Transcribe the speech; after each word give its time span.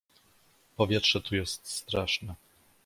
"Powietrze 0.75 1.21
tu 1.21 1.35
jest 1.35 1.67
straszne!" 1.67 2.35